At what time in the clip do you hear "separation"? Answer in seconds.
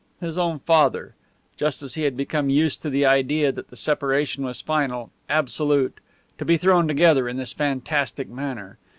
3.75-4.43